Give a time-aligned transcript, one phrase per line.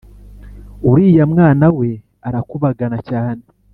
[0.91, 1.89] uriya mwana we
[2.27, 3.43] arakubagana cyane